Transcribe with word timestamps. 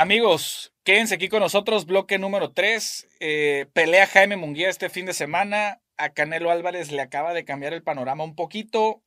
Amigos, 0.00 0.72
quédense 0.84 1.16
aquí 1.16 1.28
con 1.28 1.40
nosotros, 1.40 1.84
bloque 1.84 2.20
número 2.20 2.52
3. 2.52 3.08
Eh, 3.18 3.66
pelea 3.72 4.06
Jaime 4.06 4.36
Munguía 4.36 4.68
este 4.68 4.90
fin 4.90 5.06
de 5.06 5.12
semana. 5.12 5.82
A 5.96 6.10
Canelo 6.10 6.52
Álvarez 6.52 6.92
le 6.92 7.02
acaba 7.02 7.34
de 7.34 7.44
cambiar 7.44 7.72
el 7.72 7.82
panorama 7.82 8.22
un 8.22 8.36
poquito. 8.36 9.02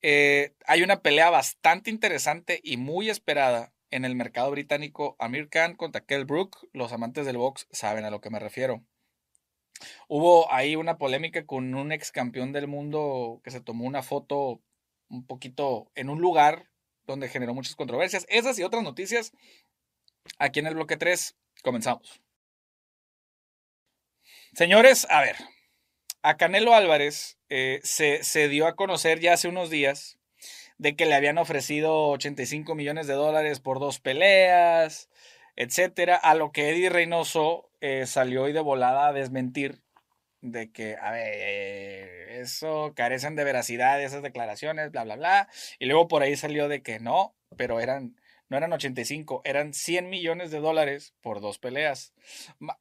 Eh, 0.00 0.54
hay 0.64 0.84
una 0.84 1.00
pelea 1.00 1.28
bastante 1.30 1.90
interesante 1.90 2.60
y 2.62 2.76
muy 2.76 3.10
esperada 3.10 3.72
en 3.90 4.04
el 4.04 4.14
mercado 4.14 4.48
británico. 4.52 5.16
Amir 5.18 5.48
Khan 5.48 5.74
contra 5.74 6.04
Kell 6.04 6.24
Brook. 6.24 6.68
Los 6.72 6.92
amantes 6.92 7.26
del 7.26 7.38
box 7.38 7.66
saben 7.72 8.04
a 8.04 8.10
lo 8.10 8.20
que 8.20 8.30
me 8.30 8.38
refiero. 8.38 8.84
Hubo 10.06 10.52
ahí 10.52 10.76
una 10.76 10.98
polémica 10.98 11.44
con 11.46 11.74
un 11.74 11.90
ex 11.90 12.12
campeón 12.12 12.52
del 12.52 12.68
mundo 12.68 13.40
que 13.42 13.50
se 13.50 13.60
tomó 13.60 13.86
una 13.86 14.04
foto 14.04 14.62
un 15.08 15.26
poquito 15.26 15.90
en 15.96 16.10
un 16.10 16.20
lugar 16.20 16.68
donde 17.08 17.28
generó 17.28 17.54
muchas 17.54 17.74
controversias. 17.74 18.24
Esas 18.28 18.56
y 18.60 18.62
otras 18.62 18.84
noticias 18.84 19.32
aquí 20.38 20.60
en 20.60 20.66
el 20.66 20.74
bloque 20.74 20.96
3. 20.96 21.36
Comenzamos. 21.62 22.20
Señores, 24.54 25.06
a 25.10 25.22
ver, 25.22 25.36
a 26.22 26.36
Canelo 26.36 26.74
Álvarez 26.74 27.38
eh, 27.48 27.80
se, 27.82 28.22
se 28.22 28.48
dio 28.48 28.66
a 28.66 28.76
conocer 28.76 29.20
ya 29.20 29.32
hace 29.32 29.48
unos 29.48 29.70
días 29.70 30.18
de 30.78 30.96
que 30.96 31.06
le 31.06 31.14
habían 31.14 31.38
ofrecido 31.38 32.08
85 32.10 32.74
millones 32.74 33.06
de 33.06 33.14
dólares 33.14 33.60
por 33.60 33.78
dos 33.78 34.00
peleas, 34.00 35.08
etcétera, 35.56 36.16
a 36.16 36.34
lo 36.34 36.52
que 36.52 36.70
Eddie 36.70 36.90
Reynoso 36.90 37.70
eh, 37.80 38.06
salió 38.06 38.48
y 38.48 38.52
de 38.52 38.60
volada 38.60 39.06
a 39.06 39.12
desmentir 39.12 39.80
de 40.40 40.72
que, 40.72 40.96
a 41.00 41.12
ver, 41.12 42.30
eso 42.30 42.92
carecen 42.96 43.36
de 43.36 43.44
veracidad 43.44 44.02
esas 44.02 44.22
declaraciones, 44.22 44.90
bla, 44.90 45.04
bla, 45.04 45.16
bla. 45.16 45.48
Y 45.78 45.86
luego 45.86 46.08
por 46.08 46.22
ahí 46.22 46.36
salió 46.36 46.68
de 46.68 46.82
que 46.82 46.98
no, 46.98 47.34
pero 47.56 47.80
eran, 47.80 48.16
no 48.52 48.58
eran 48.58 48.72
85, 48.74 49.40
eran 49.44 49.72
100 49.72 50.10
millones 50.10 50.50
de 50.50 50.60
dólares 50.60 51.14
por 51.22 51.40
dos 51.40 51.58
peleas. 51.58 52.12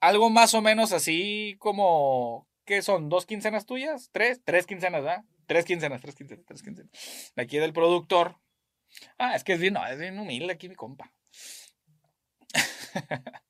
Algo 0.01 0.29
más 0.29 0.53
o 0.53 0.61
menos 0.61 0.91
así 0.91 1.55
como, 1.59 2.45
¿qué 2.65 2.81
son? 2.81 3.07
¿Dos 3.07 3.25
quincenas 3.25 3.65
tuyas? 3.65 4.09
¿Tres? 4.11 4.41
Tres 4.43 4.67
quincenas, 4.67 5.01
¿verdad? 5.01 5.23
Tres 5.47 5.63
quincenas, 5.63 6.01
tres 6.01 6.15
quincenas, 6.15 6.45
tres 6.45 6.61
quincenas. 6.61 6.91
Aquí 7.37 7.57
del 7.57 7.71
productor. 7.71 8.35
Ah, 9.17 9.33
es 9.33 9.45
que 9.45 9.53
es 9.53 9.61
bien, 9.61 9.75
no, 9.75 9.87
es 9.87 9.97
bien 9.97 10.19
humilde 10.19 10.51
aquí 10.51 10.67
mi 10.67 10.75
compa. 10.75 11.13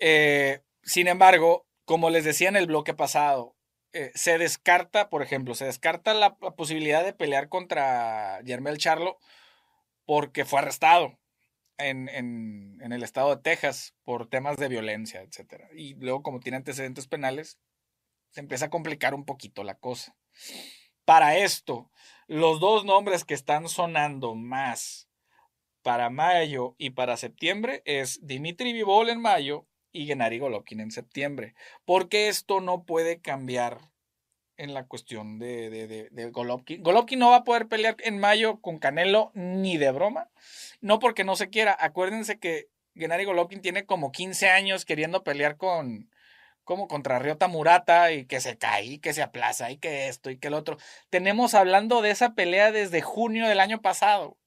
Eh, 0.00 0.60
sin 0.82 1.06
embargo, 1.06 1.66
como 1.86 2.10
les 2.10 2.24
decía 2.24 2.50
en 2.50 2.56
el 2.56 2.66
bloque 2.66 2.92
pasado, 2.92 3.56
eh, 3.94 4.10
se 4.14 4.36
descarta, 4.36 5.08
por 5.08 5.22
ejemplo, 5.22 5.54
se 5.54 5.64
descarta 5.64 6.12
la, 6.12 6.34
posibilidad 6.34 7.02
de 7.02 7.14
pelear 7.14 7.48
contra 7.48 8.42
Yermel 8.42 8.76
Charlo 8.76 9.18
porque 10.04 10.44
fue 10.44 10.60
arrestado 10.60 11.18
en, 11.78 12.08
en, 12.08 12.92
el 12.92 13.02
estado 13.02 13.34
de 13.34 13.42
Texas 13.42 13.94
por 14.04 14.28
temas 14.28 14.56
de 14.56 14.68
violencia, 14.68 15.22
etc. 15.22 15.64
Y 15.74 15.94
luego, 15.94 16.22
como 16.22 16.40
tiene 16.40 16.56
antecedentes 16.56 17.06
penales, 17.06 17.58
se 18.30 18.40
empieza 18.40 18.66
a 18.66 18.70
complicar 18.70 19.14
un 19.14 19.24
poquito 19.24 19.64
la 19.64 19.76
cosa. 19.76 20.16
Para 21.04 21.36
esto, 21.36 21.90
los 22.26 22.60
dos 22.60 22.84
nombres 22.84 23.24
que 23.24 23.34
están 23.34 23.68
sonando 23.68 24.34
más 24.34 25.08
para 25.82 26.08
mayo 26.10 26.74
y 26.78 26.90
para 26.90 27.16
septiembre 27.16 27.82
es 27.84 28.26
Dimitri 28.26 28.72
Vivol 28.72 29.10
en 29.10 29.20
mayo 29.20 29.66
y 29.92 30.06
Gennady 30.06 30.38
Golovkin 30.38 30.80
en 30.80 30.90
septiembre. 30.90 31.54
Porque 31.84 32.28
esto 32.28 32.60
no 32.60 32.84
puede 32.84 33.20
cambiar 33.20 33.78
en 34.56 34.74
la 34.74 34.86
cuestión 34.86 35.38
de, 35.38 35.70
de, 35.70 36.08
de, 36.10 36.30
Golovkin. 36.30 36.82
Golovkin 36.82 37.18
no 37.18 37.30
va 37.30 37.36
a 37.36 37.44
poder 37.44 37.68
pelear 37.68 37.96
en 38.00 38.18
mayo 38.18 38.60
con 38.60 38.78
Canelo 38.78 39.32
ni 39.34 39.76
de 39.76 39.90
broma. 39.90 40.30
No 40.80 40.98
porque 40.98 41.24
no 41.24 41.36
se 41.36 41.48
quiera. 41.50 41.76
Acuérdense 41.78 42.38
que 42.38 42.68
Gennady 42.94 43.24
Golovkin 43.24 43.60
tiene 43.60 43.86
como 43.86 44.12
15 44.12 44.48
años 44.48 44.84
queriendo 44.84 45.24
pelear 45.24 45.56
con, 45.56 46.10
como 46.62 46.88
contra 46.88 47.18
Ryota 47.18 47.48
Murata 47.48 48.12
y 48.12 48.26
que 48.26 48.40
se 48.40 48.56
cae 48.56 48.84
y 48.84 48.98
que 48.98 49.12
se 49.12 49.22
aplaza 49.22 49.70
y 49.70 49.78
que 49.78 50.08
esto 50.08 50.30
y 50.30 50.38
que 50.38 50.48
el 50.48 50.54
otro. 50.54 50.78
Tenemos 51.10 51.54
hablando 51.54 52.02
de 52.02 52.10
esa 52.10 52.34
pelea 52.34 52.72
desde 52.72 53.02
junio 53.02 53.48
del 53.48 53.60
año 53.60 53.80
pasado 53.80 54.38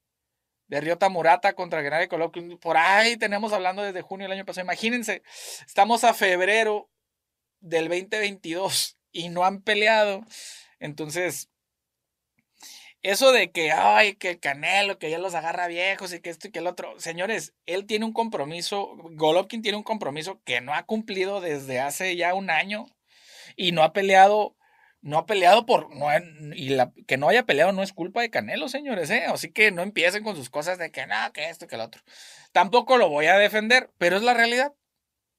de 0.67 0.81
Ryota 0.81 1.09
Murata 1.09 1.53
contra 1.53 1.81
Gennady 1.81 2.07
Golovkin. 2.07 2.57
Por 2.57 2.77
ahí 2.77 3.17
tenemos 3.17 3.53
hablando 3.53 3.83
desde 3.83 4.01
junio 4.01 4.25
del 4.25 4.37
año 4.37 4.45
pasado. 4.45 4.65
Imagínense, 4.65 5.23
estamos 5.65 6.03
a 6.03 6.13
febrero 6.13 6.89
del 7.59 7.89
2022 7.89 8.96
y 9.17 9.29
no 9.29 9.43
han 9.45 9.61
peleado. 9.61 10.23
Entonces, 10.79 11.49
eso 13.01 13.31
de 13.31 13.51
que, 13.51 13.71
ay, 13.71 14.15
que 14.15 14.31
el 14.31 14.39
Canelo, 14.39 14.99
que 14.99 15.09
ya 15.09 15.17
los 15.17 15.33
agarra 15.33 15.67
viejos 15.67 16.13
y 16.13 16.19
que 16.19 16.29
esto 16.29 16.47
y 16.47 16.51
que 16.51 16.59
el 16.59 16.67
otro. 16.67 16.99
Señores, 16.99 17.53
él 17.65 17.85
tiene 17.85 18.05
un 18.05 18.13
compromiso, 18.13 18.95
Golovkin 19.13 19.61
tiene 19.61 19.77
un 19.77 19.83
compromiso 19.83 20.41
que 20.45 20.61
no 20.61 20.73
ha 20.73 20.83
cumplido 20.83 21.41
desde 21.41 21.79
hace 21.79 22.15
ya 22.15 22.33
un 22.33 22.49
año 22.49 22.87
y 23.55 23.71
no 23.71 23.83
ha 23.83 23.93
peleado 23.93 24.55
no 25.01 25.17
ha 25.19 25.25
peleado 25.25 25.65
por. 25.65 25.95
No, 25.95 26.07
y 26.53 26.69
la, 26.69 26.91
que 27.07 27.17
no 27.17 27.29
haya 27.29 27.45
peleado 27.45 27.71
no 27.71 27.83
es 27.83 27.93
culpa 27.93 28.21
de 28.21 28.29
Canelo, 28.29 28.67
señores, 28.67 29.09
¿eh? 29.09 29.25
Así 29.27 29.51
que 29.51 29.71
no 29.71 29.81
empiecen 29.81 30.23
con 30.23 30.35
sus 30.35 30.49
cosas 30.49 30.77
de 30.77 30.91
que 30.91 31.07
no, 31.07 31.15
que 31.33 31.49
esto, 31.49 31.67
que 31.67 31.77
lo 31.77 31.85
otro. 31.85 32.01
Tampoco 32.51 32.97
lo 32.97 33.09
voy 33.09 33.27
a 33.27 33.37
defender, 33.37 33.89
pero 33.97 34.17
es 34.17 34.23
la 34.23 34.33
realidad. 34.33 34.73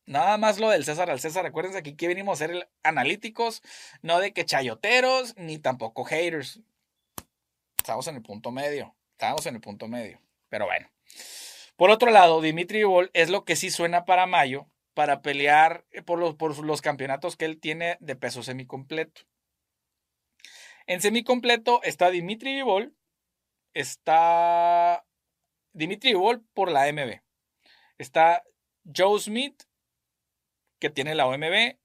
Nada 0.09 0.39
más 0.39 0.59
lo 0.59 0.71
del 0.71 0.87
César 0.87 1.11
al 1.11 1.21
César. 1.21 1.45
Acuérdense 1.45 1.83
que 1.83 1.91
aquí 1.91 2.07
venimos 2.07 2.41
a 2.41 2.47
ser 2.47 2.71
analíticos, 2.83 3.63
no 4.01 4.21
de 4.21 4.33
que 4.33 4.47
chayoteros, 4.47 5.37
ni 5.37 5.59
tampoco 5.59 6.03
haters. 6.05 6.63
Estamos 7.77 8.07
en 8.07 8.17
el 8.17 8.23
punto 8.23 8.51
medio. 8.51 8.97
Estamos 9.13 9.45
en 9.45 9.57
el 9.57 9.61
punto 9.61 9.87
medio. 9.87 10.19
Pero 10.49 10.65
bueno. 10.65 10.91
Por 11.77 11.91
otro 11.91 12.11
lado, 12.11 12.41
Dimitri 12.41 12.85
Vol 12.85 13.11
es 13.13 13.29
lo 13.29 13.45
que 13.45 13.55
sí 13.55 13.71
suena 13.71 14.07
para 14.07 14.27
mayo, 14.27 14.67
para 14.95 15.21
pelear 15.21 15.85
por 16.07 16.19
los, 16.19 16.37
por 16.37 16.59
los 16.65 16.81
campeonatos 16.81 17.37
que 17.37 17.45
él 17.45 17.61
tiene 17.61 17.99
de 18.01 18.17
peso 18.17 18.43
semicompleto. 18.43 19.21
En 20.87 21.03
semicompleto 21.03 21.83
está 21.83 22.09
Dimitri 22.09 22.55
Vivol, 22.55 22.97
está 23.75 25.05
Dimitri 25.75 26.13
Vivol 26.13 26.47
por 26.55 26.71
la 26.71 26.91
MB, 26.91 27.21
está 27.99 28.43
Joe 28.97 29.21
Smith, 29.21 29.68
que 30.79 30.91
tiene 30.91 31.15
la 31.15 31.27
OMB, 31.27 31.77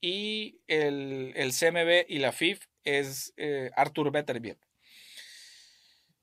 y 0.00 0.60
el, 0.66 1.32
CMB 1.34 2.06
y 2.08 2.18
la 2.18 2.32
FIF 2.32 2.66
es 2.84 3.32
eh, 3.36 3.70
Arthur 3.74 4.10
Beterbiev. 4.10 4.58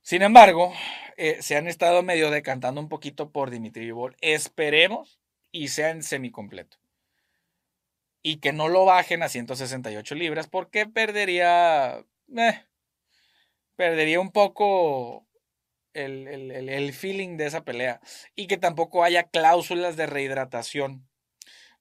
Sin 0.02 0.22
embargo, 0.22 0.74
eh, 1.18 1.42
se 1.42 1.58
han 1.58 1.68
estado 1.68 2.04
medio 2.04 2.30
decantando 2.30 2.80
un 2.82 2.90
poquito 2.90 3.32
por 3.32 3.50
Dimitri 3.50 3.86
Vivol. 3.86 4.16
Esperemos 4.22 5.20
y 5.52 5.70
sea 5.70 5.90
en 5.90 6.04
semicompleto 6.04 6.78
y 8.24 8.38
que 8.38 8.54
no 8.54 8.68
lo 8.68 8.86
bajen 8.86 9.24
a 9.24 9.30
168 9.30 10.16
libras 10.16 10.48
porque 10.48 10.86
perdería 10.86 12.06
eh, 12.38 12.66
perdería 13.76 14.20
un 14.20 14.32
poco 14.32 15.28
el, 15.94 16.28
el, 16.28 16.94
feeling 16.94 17.38
de 17.38 17.48
esa 17.48 17.64
pelea. 17.64 18.00
Y 18.36 18.48
que 18.48 18.58
tampoco 18.58 19.04
haya 19.04 19.24
cláusulas 19.24 19.98
de 19.98 20.06
rehidratación. 20.06 21.10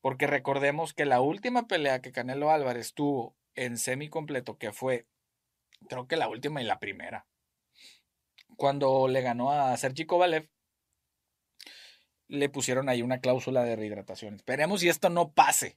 Porque 0.01 0.27
recordemos 0.27 0.95
que 0.95 1.05
la 1.05 1.21
última 1.21 1.67
pelea 1.67 2.01
que 2.01 2.13
Canelo 2.13 2.51
Álvarez 2.51 2.95
tuvo 2.95 3.37
en 3.55 3.77
semi 3.77 4.09
completo, 4.09 4.57
que 4.57 4.73
fue, 4.73 5.07
creo 5.89 6.07
que 6.07 6.17
la 6.17 6.29
última 6.29 6.63
y 6.63 6.65
la 6.65 6.79
primera, 6.79 7.27
cuando 8.57 9.09
le 9.09 9.21
ganó 9.21 9.53
a 9.53 9.77
Sergi 9.77 10.07
Kovalev, 10.07 10.49
le 12.29 12.49
pusieron 12.49 12.89
ahí 12.89 13.03
una 13.03 13.21
cláusula 13.21 13.65
de 13.65 13.77
rehidratación. 13.77 14.35
Esperemos 14.37 14.81
si 14.81 14.89
esto 14.89 15.11
no 15.11 15.33
pase. 15.33 15.77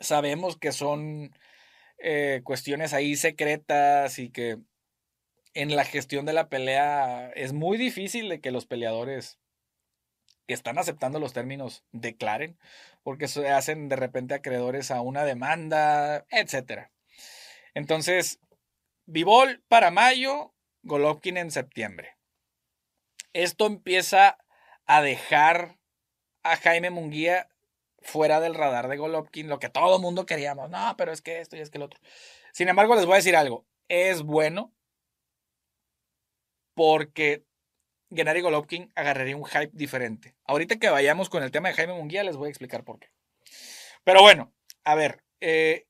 Sabemos 0.00 0.56
que 0.56 0.72
son 0.72 1.32
eh, 1.98 2.40
cuestiones 2.44 2.92
ahí 2.92 3.16
secretas 3.16 4.18
y 4.18 4.30
que 4.30 4.58
en 5.54 5.74
la 5.76 5.84
gestión 5.84 6.26
de 6.26 6.32
la 6.32 6.48
pelea 6.48 7.30
es 7.34 7.52
muy 7.52 7.78
difícil 7.78 8.28
de 8.28 8.40
que 8.40 8.50
los 8.50 8.66
peleadores 8.66 9.38
que 10.46 10.54
están 10.54 10.78
aceptando 10.78 11.18
los 11.18 11.32
términos 11.32 11.84
declaren, 11.92 12.58
porque 13.02 13.28
se 13.28 13.50
hacen 13.50 13.88
de 13.88 13.96
repente 13.96 14.34
acreedores 14.34 14.90
a 14.90 15.00
una 15.00 15.24
demanda, 15.24 16.26
etc. 16.30 16.88
Entonces, 17.74 18.40
Vivol 19.06 19.62
para 19.68 19.90
mayo, 19.90 20.54
Golovkin 20.82 21.36
en 21.36 21.50
septiembre. 21.50 22.16
Esto 23.32 23.66
empieza 23.66 24.38
a 24.86 25.02
dejar 25.02 25.78
a 26.42 26.56
Jaime 26.56 26.90
Munguía 26.90 27.48
fuera 28.00 28.40
del 28.40 28.54
radar 28.54 28.88
de 28.88 28.96
Golovkin, 28.96 29.48
lo 29.48 29.58
que 29.58 29.68
todo 29.68 29.98
mundo 29.98 30.26
queríamos. 30.26 30.70
No, 30.70 30.94
pero 30.96 31.12
es 31.12 31.22
que 31.22 31.40
esto 31.40 31.56
y 31.56 31.60
es 31.60 31.70
que 31.70 31.78
el 31.78 31.84
otro. 31.84 32.00
Sin 32.52 32.68
embargo, 32.68 32.94
les 32.94 33.04
voy 33.04 33.14
a 33.14 33.16
decir 33.16 33.36
algo. 33.36 33.66
Es 33.88 34.22
bueno 34.22 34.72
porque 36.74 37.45
Gennady 38.10 38.40
Golovkin 38.40 38.92
agarraría 38.94 39.36
un 39.36 39.44
hype 39.44 39.70
diferente. 39.72 40.34
Ahorita 40.44 40.76
que 40.76 40.90
vayamos 40.90 41.28
con 41.28 41.42
el 41.42 41.50
tema 41.50 41.68
de 41.68 41.74
Jaime 41.74 41.94
Munguía, 41.94 42.22
les 42.22 42.36
voy 42.36 42.46
a 42.46 42.50
explicar 42.50 42.84
por 42.84 42.98
qué. 42.98 43.08
Pero 44.04 44.22
bueno, 44.22 44.52
a 44.84 44.94
ver, 44.94 45.24
eh, 45.40 45.86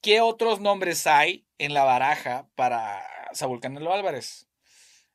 ¿qué 0.00 0.20
otros 0.20 0.60
nombres 0.60 1.06
hay 1.06 1.46
en 1.58 1.74
la 1.74 1.84
baraja 1.84 2.48
para 2.54 3.02
Saúl 3.32 3.60
Canelo 3.60 3.92
Álvarez? 3.92 4.48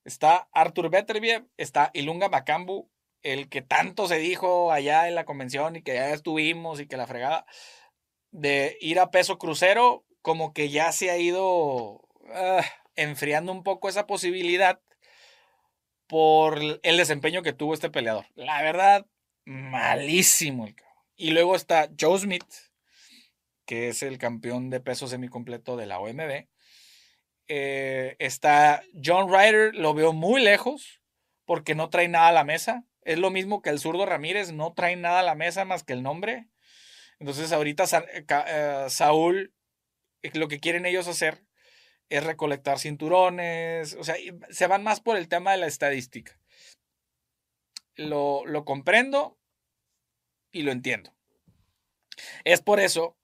Está 0.03 0.47
Arthur 0.53 0.89
Beterbiev, 0.89 1.45
está 1.57 1.91
Ilunga 1.93 2.29
Macambu, 2.29 2.89
el 3.21 3.49
que 3.49 3.61
tanto 3.61 4.07
se 4.07 4.17
dijo 4.17 4.71
allá 4.71 5.07
en 5.07 5.15
la 5.15 5.25
convención 5.25 5.75
y 5.75 5.81
que 5.81 5.95
ya 5.95 6.09
estuvimos 6.11 6.79
y 6.79 6.87
que 6.87 6.97
la 6.97 7.07
fregada, 7.07 7.45
de 8.31 8.77
ir 8.81 8.99
a 8.99 9.11
peso 9.11 9.37
crucero, 9.37 10.05
como 10.21 10.53
que 10.53 10.69
ya 10.69 10.91
se 10.91 11.11
ha 11.11 11.17
ido 11.17 12.07
ah, 12.33 12.63
enfriando 12.95 13.51
un 13.51 13.63
poco 13.63 13.89
esa 13.89 14.07
posibilidad 14.07 14.79
por 16.07 16.59
el 16.81 16.97
desempeño 16.97 17.43
que 17.43 17.53
tuvo 17.53 17.73
este 17.73 17.89
peleador. 17.89 18.25
La 18.35 18.61
verdad, 18.61 19.05
malísimo 19.45 20.65
el 20.65 20.75
Y 21.15 21.31
luego 21.31 21.55
está 21.55 21.89
Joe 21.99 22.19
Smith, 22.19 22.45
que 23.65 23.89
es 23.89 24.03
el 24.03 24.17
campeón 24.17 24.69
de 24.69 24.79
peso 24.79 25.07
semicompleto 25.07 25.75
de 25.77 25.85
la 25.85 25.99
OMB. 25.99 26.47
Eh, 27.49 28.15
está 28.19 28.83
John 29.03 29.29
Ryder, 29.29 29.75
lo 29.75 29.93
veo 29.93 30.13
muy 30.13 30.41
lejos 30.41 31.01
porque 31.45 31.75
no 31.75 31.89
trae 31.89 32.07
nada 32.07 32.29
a 32.29 32.33
la 32.33 32.43
mesa. 32.43 32.83
Es 33.03 33.19
lo 33.19 33.29
mismo 33.29 33.61
que 33.61 33.69
el 33.69 33.79
zurdo 33.79 34.05
Ramírez, 34.05 34.51
no 34.51 34.73
trae 34.73 34.95
nada 34.95 35.21
a 35.21 35.23
la 35.23 35.35
mesa 35.35 35.65
más 35.65 35.83
que 35.83 35.93
el 35.93 36.03
nombre. 36.03 36.47
Entonces 37.19 37.51
ahorita 37.51 37.85
eh, 38.13 38.25
eh, 38.29 38.85
Saúl, 38.89 39.53
lo 40.33 40.47
que 40.47 40.59
quieren 40.59 40.85
ellos 40.85 41.07
hacer 41.07 41.46
es 42.09 42.23
recolectar 42.23 42.79
cinturones, 42.79 43.95
o 43.95 44.03
sea, 44.03 44.15
se 44.49 44.67
van 44.67 44.83
más 44.83 45.01
por 45.01 45.17
el 45.17 45.27
tema 45.27 45.51
de 45.51 45.57
la 45.57 45.67
estadística. 45.67 46.39
Lo, 47.95 48.45
lo 48.45 48.63
comprendo 48.63 49.37
y 50.51 50.61
lo 50.63 50.71
entiendo. 50.71 51.13
Es 52.43 52.61
por 52.61 52.79
eso 52.79 53.17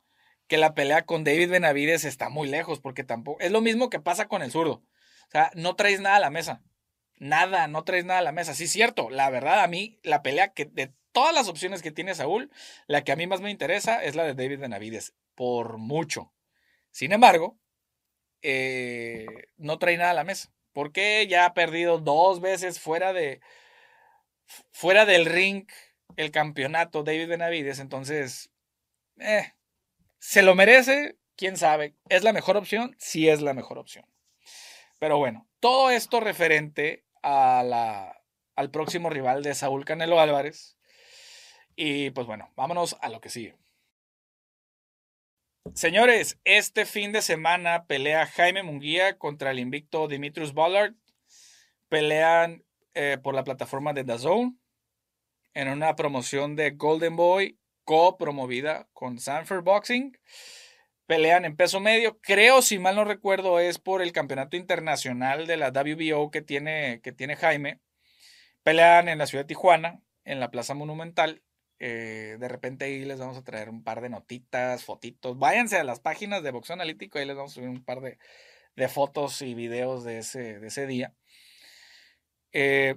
que 0.48 0.58
la 0.58 0.74
pelea 0.74 1.06
con 1.06 1.24
David 1.24 1.50
Benavides 1.50 2.06
está 2.06 2.30
muy 2.30 2.48
lejos, 2.48 2.80
porque 2.80 3.04
tampoco. 3.04 3.40
Es 3.42 3.52
lo 3.52 3.62
mismo 3.62 3.90
que 3.90 4.00
pasa 4.00 4.28
con 4.28 4.42
el 4.42 4.52
zurdo. 4.52 4.84
O 5.28 5.32
sea, 5.32 5.52
no 5.56 5.76
traes 5.76 6.00
nada 6.00 6.18
a 6.18 6.20
la 6.20 6.30
mesa. 6.30 6.62
Nada, 7.18 7.68
no 7.68 7.84
traes 7.84 8.06
nada 8.06 8.20
a 8.20 8.24
la 8.24 8.32
mesa. 8.32 8.54
Sí, 8.54 8.68
cierto. 8.68 9.10
La 9.10 9.30
verdad, 9.30 9.62
a 9.62 9.68
mí, 9.68 10.00
la 10.04 10.22
pelea 10.22 10.54
que 10.54 10.66
de 10.66 10.94
todas 11.12 11.34
las 11.34 11.48
opciones 11.48 11.82
que 11.82 11.92
tiene 11.92 12.16
Saúl, 12.16 12.52
la 12.88 13.04
que 13.04 13.12
a 13.12 13.16
mí 13.16 13.28
más 13.28 13.42
me 13.42 13.52
interesa 13.52 14.04
es 14.04 14.16
la 14.16 14.24
de 14.24 14.34
David 14.34 14.60
Benavides. 14.60 15.14
Por 15.36 15.78
mucho. 15.78 16.34
Sin 16.92 17.14
embargo, 17.14 17.58
eh, 18.44 19.26
no 19.58 19.80
trae 19.80 19.98
nada 19.98 20.12
a 20.12 20.16
la 20.16 20.24
mesa. 20.24 20.52
Porque 20.74 21.28
ya 21.28 21.46
ha 21.46 21.54
perdido 21.54 22.00
dos 22.00 22.42
veces 22.42 22.80
fuera 22.80 23.14
de. 23.14 23.42
fuera 24.72 25.06
del 25.06 25.26
ring 25.26 25.68
el 26.18 26.32
campeonato 26.32 27.04
David 27.04 27.30
Benavides. 27.30 27.80
Entonces. 27.80 28.52
Eh, 29.20 29.54
¿Se 30.20 30.42
lo 30.42 30.56
merece? 30.56 31.18
¿Quién 31.36 31.58
sabe? 31.58 31.96
¿Es 32.10 32.24
la 32.24 32.34
mejor 32.34 32.58
opción? 32.58 32.96
Sí 33.00 33.28
es 33.28 33.42
la 33.42 33.54
mejor 33.54 33.78
opción. 33.78 34.06
Pero 35.00 35.18
bueno, 35.18 35.48
todo 35.60 35.90
esto 35.92 36.20
referente 36.20 37.04
a 37.22 37.64
la, 37.64 38.22
al 38.56 38.72
próximo 38.72 39.10
rival 39.10 39.44
de 39.44 39.56
Saúl 39.56 39.86
Canelo 39.86 40.20
Álvarez. 40.20 40.78
Y 41.76 42.12
pues 42.12 42.28
bueno, 42.28 42.52
vámonos 42.56 42.96
a 43.02 43.10
lo 43.10 43.20
que 43.20 43.30
sigue. 43.30 43.56
Señores, 45.72 46.40
este 46.44 46.86
fin 46.86 47.14
de 47.14 47.22
semana 47.22 47.86
pelea 47.86 48.28
Jaime 48.28 48.64
Munguía 48.64 49.18
contra 49.18 49.52
el 49.52 49.60
invicto 49.60 50.10
Dimitrius 50.10 50.54
Ballard. 50.54 50.94
Pelean 51.88 52.64
eh, 52.94 53.18
por 53.24 53.34
la 53.34 53.46
plataforma 53.46 53.94
de 53.94 54.04
DAZN 54.04 54.60
en 55.54 55.68
una 55.70 55.96
promoción 55.96 56.56
de 56.58 56.72
Golden 56.72 57.16
Boy 57.16 57.58
co-promovida 57.86 58.88
con 58.92 59.20
Sanford 59.20 59.64
Boxing. 59.64 60.18
Pelean 61.08 61.46
en 61.46 61.56
peso 61.56 61.80
medio. 61.80 62.20
Creo, 62.20 62.62
si 62.62 62.78
mal 62.78 62.96
no 62.96 63.06
recuerdo, 63.06 63.60
es 63.60 63.80
por 63.80 64.02
el 64.02 64.12
campeonato 64.12 64.58
internacional 64.58 65.48
de 65.48 65.58
la 65.58 65.70
WBO 65.70 66.30
que 66.30 66.42
tiene, 66.42 67.00
que 67.02 67.14
tiene 67.14 67.38
Jaime. 67.38 67.80
Pelean 68.64 69.08
en 69.08 69.18
la 69.18 69.28
ciudad 69.28 69.46
de 69.46 69.48
Tijuana, 69.48 70.02
en 70.26 70.40
la 70.40 70.52
Plaza 70.52 70.74
Monumental. 70.74 71.42
Eh, 71.80 72.38
de 72.40 72.48
repente 72.48 72.86
ahí 72.86 73.04
les 73.06 73.20
vamos 73.20 73.38
a 73.38 73.44
traer 73.44 73.70
un 73.70 73.84
par 73.84 74.02
de 74.02 74.10
notitas, 74.10 74.84
fotitos. 74.84 75.38
Váyanse 75.38 75.78
a 75.78 75.84
las 75.84 76.00
páginas 76.00 76.44
de 76.44 76.52
Boxeo 76.52 76.76
Analítico, 76.76 77.20
ahí 77.20 77.26
les 77.26 77.36
vamos 77.36 77.52
a 77.52 77.56
subir 77.56 77.70
un 77.70 77.84
par 77.84 78.02
de, 78.02 78.18
fotos 78.88 79.42
y 79.42 79.54
videos 79.54 80.04
de 80.04 80.20
ese, 80.20 80.60
de 80.60 80.68
ese 80.68 80.88
día. 80.88 81.14
Eh, 82.52 82.96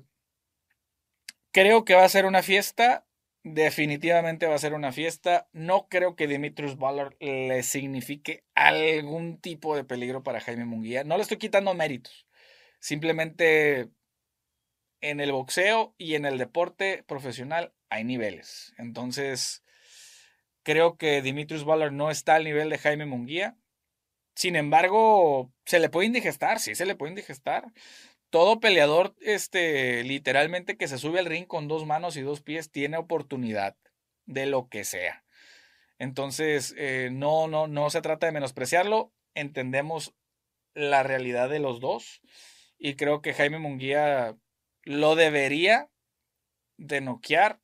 creo 1.52 1.84
que 1.84 1.94
va 1.94 2.04
a 2.04 2.08
ser 2.08 2.26
una 2.26 2.42
fiesta 2.42 3.06
Definitivamente 3.48 4.48
va 4.48 4.56
a 4.56 4.58
ser 4.58 4.74
una 4.74 4.90
fiesta. 4.90 5.48
No 5.52 5.86
creo 5.88 6.16
que 6.16 6.26
Dimitrius 6.26 6.78
Ballard 6.78 7.14
le 7.20 7.62
signifique 7.62 8.42
algún 8.56 9.40
tipo 9.40 9.76
de 9.76 9.84
peligro 9.84 10.24
para 10.24 10.40
Jaime 10.40 10.64
Munguía. 10.64 11.04
No 11.04 11.16
le 11.16 11.22
estoy 11.22 11.36
quitando 11.36 11.72
méritos. 11.72 12.26
Simplemente 12.80 13.88
en 15.00 15.20
el 15.20 15.30
boxeo 15.30 15.94
y 15.96 16.16
en 16.16 16.24
el 16.24 16.38
deporte 16.38 17.04
profesional 17.06 17.72
hay 17.88 18.04
niveles. 18.04 18.74
Entonces, 18.78 19.62
creo 20.62 20.96
que 20.96 21.22
Dimitrius 21.22 21.64
Ballard 21.64 21.92
no 21.92 22.10
está 22.10 22.36
al 22.36 22.44
nivel 22.44 22.70
de 22.70 22.78
Jaime 22.78 23.06
Munguía. 23.06 23.56
Sin 24.34 24.56
embargo, 24.56 25.52
se 25.64 25.80
le 25.80 25.88
puede 25.88 26.06
indigestar, 26.06 26.60
sí 26.60 26.74
se 26.74 26.86
le 26.86 26.94
puede 26.94 27.12
indigestar 27.12 27.72
todo 28.30 28.60
peleador, 28.60 29.14
este, 29.20 30.02
literalmente 30.04 30.76
que 30.76 30.88
se 30.88 30.98
sube 30.98 31.20
al 31.20 31.26
ring 31.26 31.46
con 31.46 31.68
dos 31.68 31.86
manos 31.86 32.16
y 32.16 32.22
dos 32.22 32.42
pies, 32.42 32.70
tiene 32.70 32.96
oportunidad 32.96 33.76
de 34.26 34.46
lo 34.46 34.68
que 34.68 34.84
sea. 34.84 35.24
Entonces, 35.98 36.74
eh, 36.76 37.08
no, 37.12 37.48
no, 37.48 37.66
no 37.66 37.88
se 37.88 38.02
trata 38.02 38.26
de 38.26 38.32
menospreciarlo. 38.32 39.12
Entendemos 39.34 40.14
la 40.74 41.02
realidad 41.02 41.48
de 41.48 41.60
los 41.60 41.80
dos. 41.80 42.20
Y 42.78 42.96
creo 42.96 43.22
que 43.22 43.32
Jaime 43.32 43.58
Munguía 43.58 44.36
lo 44.82 45.14
debería 45.14 45.88
de 46.76 47.00
noquear 47.00 47.60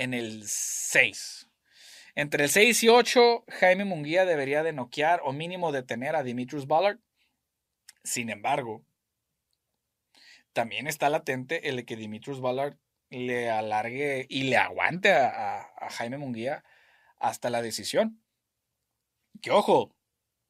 en 0.00 0.14
el 0.14 0.44
6. 0.46 1.48
Entre 2.14 2.44
el 2.44 2.50
6 2.50 2.82
y 2.84 2.88
8, 2.88 3.44
Jaime 3.48 3.84
Munguía 3.84 4.24
debería 4.24 4.62
de 4.62 4.72
noquear 4.72 5.20
o 5.24 5.32
mínimo 5.32 5.72
detener 5.72 6.16
a 6.16 6.22
Dimitrius 6.22 6.66
Ballard. 6.66 6.98
Sin 8.02 8.30
embargo, 8.30 8.82
también 10.54 10.86
está 10.86 11.10
latente 11.10 11.68
el 11.68 11.76
de 11.76 11.84
que 11.84 11.96
Dimitrius 11.96 12.40
Ballard 12.40 12.78
le 13.10 13.50
alargue 13.50 14.24
y 14.30 14.44
le 14.44 14.56
aguante 14.56 15.12
a, 15.12 15.68
Jaime 15.90 16.16
Munguía 16.16 16.64
hasta 17.18 17.50
la 17.50 17.60
decisión. 17.60 18.22
Que 19.42 19.50
ojo, 19.50 19.94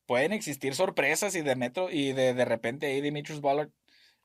pueden 0.07 0.33
existir 0.33 0.77
sorpresas 0.77 1.35
y 1.35 1.43
de 1.43 1.57
metro 1.57 1.91
y 1.91 2.13
de, 2.13 2.35
de 2.35 2.45
repente 2.45 2.87
ahí 2.87 3.01
Dimitrius 3.01 3.41
Ballard 3.41 3.71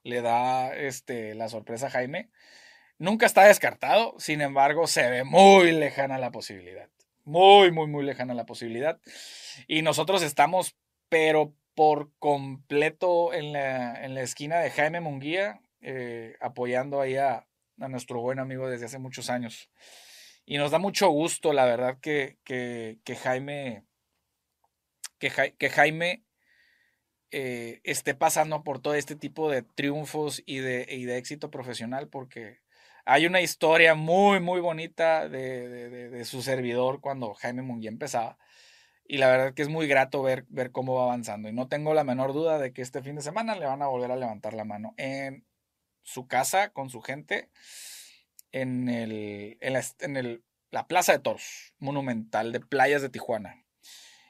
le 0.04 0.22
da 0.22 0.76
este, 0.76 1.34
la 1.34 1.50
sorpresa 1.50 1.88
a 1.88 1.90
Jaime. 1.90 2.30
Nunca 2.98 3.26
está 3.26 3.44
descartado, 3.44 4.16
sin 4.20 4.42
embargo, 4.42 4.88
se 4.88 5.10
ve 5.10 5.24
muy 5.24 5.72
lejana 5.72 6.18
la 6.18 6.32
posibilidad. 6.32 6.90
Muy, 7.26 7.72
muy, 7.72 7.88
muy 7.88 8.06
lejana 8.06 8.34
la 8.34 8.46
posibilidad. 8.46 9.00
Y 9.68 9.82
nosotros 9.82 10.22
estamos, 10.22 10.78
pero 11.10 11.54
por 11.74 12.12
completo 12.20 13.34
en 13.34 13.52
la, 13.52 14.04
en 14.04 14.14
la 14.14 14.22
esquina 14.22 14.60
de 14.60 14.72
Jaime 14.72 15.02
Munguía, 15.02 15.60
eh, 15.82 16.36
apoyando 16.40 17.02
ahí 17.02 17.18
a, 17.18 17.46
nuestro 17.78 18.22
buen 18.22 18.40
amigo 18.40 18.70
desde 18.70 18.86
hace 18.86 19.00
muchos 19.00 19.30
años. 19.30 19.70
Y 20.46 20.58
nos 20.58 20.72
da 20.72 20.80
mucho 20.80 21.10
gusto, 21.10 21.52
la 21.52 21.66
verdad, 21.66 22.00
que, 22.00 22.38
que, 22.46 23.16
Jaime, 23.18 23.84
que, 25.20 25.54
que 25.58 25.70
Jaime 25.70 26.24
eh, 27.32 27.82
esté 27.84 28.16
pasando 28.16 28.64
por 28.64 28.80
todo 28.80 28.94
este 28.94 29.16
tipo 29.16 29.52
de 29.52 29.62
triunfos 29.62 30.42
y 30.46 30.60
de, 30.60 30.88
y 30.90 31.04
de 31.04 31.18
éxito 31.18 31.52
profesional, 31.52 32.08
porque 32.08 32.62
hay 33.06 33.28
una 33.28 33.42
historia 33.42 33.96
muy, 33.96 34.40
muy 34.40 34.60
bonita 34.60 35.30
de, 35.30 36.10
de, 36.10 36.26
su 36.26 36.42
servidor 36.42 37.02
cuando 37.02 37.34
Jaime 37.36 37.62
Munguía 37.62 37.90
empezaba 37.90 38.38
y 39.08 39.18
la 39.18 39.28
verdad 39.28 39.54
que 39.54 39.62
es 39.62 39.70
muy 39.70 39.88
grato 39.88 40.24
ver, 40.24 40.46
ver 40.50 40.72
cómo 40.72 40.96
va 40.96 41.04
avanzando. 41.04 41.48
Y 41.48 41.54
no 41.54 41.68
tengo 41.68 41.94
la 41.94 42.04
menor 42.04 42.34
duda 42.34 42.58
de 42.58 42.74
que 42.74 42.82
este 42.82 43.04
fin 43.04 43.16
de 43.16 43.22
semana 43.22 43.56
le 43.56 43.66
van 43.66 43.82
a 43.82 43.88
volver 43.88 44.12
a 44.12 44.16
levantar 44.16 44.54
la 44.54 44.66
mano 44.66 44.96
en 44.98 45.46
su 46.02 46.28
casa 46.28 46.70
con 46.72 46.90
su 46.90 47.02
gente 47.02 47.50
en, 48.52 48.90
el, 48.90 49.58
en, 49.62 49.74
la, 49.74 49.84
en 50.00 50.18
el, 50.18 50.44
la 50.72 50.88
Plaza 50.88 51.12
de 51.12 51.20
Toros 51.20 51.74
Monumental 51.78 52.52
de 52.52 52.60
Playas 52.60 53.02
de 53.02 53.10
Tijuana. 53.10 53.64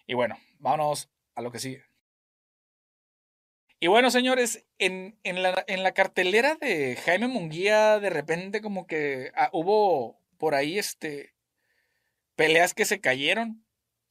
Y 0.05 0.13
bueno, 0.13 0.37
vámonos 0.59 1.09
a 1.35 1.41
lo 1.41 1.51
que 1.51 1.59
sigue. 1.59 1.83
Y 3.85 3.87
bueno, 3.87 4.09
señores, 4.09 4.65
en, 4.79 5.15
en, 5.21 5.43
la, 5.43 5.63
en 5.67 5.83
la, 5.83 5.91
cartelera 5.91 6.55
de 6.55 6.95
Jaime 6.95 7.27
Munguía, 7.27 7.99
de 7.99 8.09
repente 8.09 8.59
como 8.59 8.87
que 8.87 9.31
ah, 9.35 9.51
hubo 9.53 10.19
por 10.39 10.55
ahí 10.55 10.79
este 10.79 11.35
peleas 12.35 12.73
que 12.73 12.85
se 12.85 12.99
cayeron. 12.99 13.63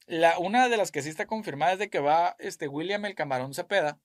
La, 0.05 0.39
una 0.39 0.69
de 0.69 0.77
las 0.77 0.93
que 0.93 1.01
sí 1.01 1.09
está 1.09 1.25
confirmada 1.25 1.73
es 1.73 1.79
de 1.79 1.89
que 1.89 1.99
va 1.99 2.37
este 2.39 2.69
William 2.69 3.03
el 3.03 3.15
Camarón 3.15 3.53
Cepeda 3.53 3.99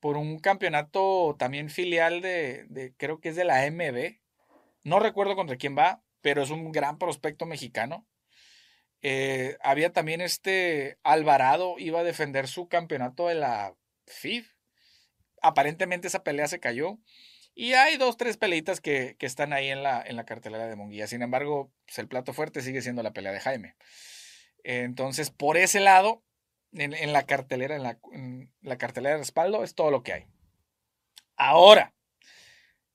por 0.00 0.16
un 0.16 0.40
campeonato 0.40 1.36
también 1.38 1.70
filial 1.70 2.20
de, 2.20 2.92
creo 2.96 3.20
que 3.20 3.28
es 3.28 3.36
de 3.36 3.44
la 3.44 3.70
MB. 3.70 4.18
No 4.82 4.98
recuerdo 4.98 5.36
contra 5.36 5.58
quién 5.58 5.78
va, 5.78 6.02
pero 6.22 6.42
es 6.42 6.50
un 6.50 6.72
gran 6.72 6.98
prospecto 6.98 7.46
mexicano. 7.46 8.04
Eh, 9.00 9.58
había 9.62 9.92
también 9.92 10.20
este 10.20 10.98
Alvarado, 11.04 11.76
iba 11.78 12.00
a 12.00 12.02
defender 12.02 12.48
su 12.48 12.66
campeonato 12.66 13.28
de 13.28 13.36
la 13.36 13.76
FIF. 14.06 14.55
Aparentemente 15.46 16.08
esa 16.08 16.22
pelea 16.22 16.48
se 16.48 16.60
cayó. 16.60 16.98
Y 17.54 17.72
hay 17.72 17.96
dos, 17.96 18.18
tres 18.18 18.36
peleitas 18.36 18.80
que, 18.80 19.16
están 19.20 19.52
ahí 19.52 19.68
en 19.68 19.82
la, 19.82 20.02
en 20.02 20.16
la 20.16 20.26
cartelera 20.26 20.66
de 20.66 20.76
Munguía. 20.76 21.06
Sin 21.06 21.22
embargo, 21.22 21.72
pues, 21.86 21.98
el 21.98 22.08
plato 22.08 22.34
fuerte 22.34 22.60
sigue 22.60 22.82
siendo 22.82 23.02
la 23.02 23.12
pelea 23.12 23.32
de 23.32 23.40
Jaime. 23.40 23.76
Entonces, 24.62 25.30
por 25.30 25.56
ese 25.56 25.80
lado, 25.80 26.22
en, 26.72 27.12
la 27.12 27.24
cartelera, 27.24 27.76
en 27.76 27.82
la, 27.82 27.98
la 28.60 28.76
cartelera 28.76 29.14
de 29.14 29.22
respaldo, 29.22 29.64
es 29.64 29.74
todo 29.74 29.90
lo 29.90 30.02
que 30.02 30.12
hay. 30.12 30.26
Ahora, 31.36 31.94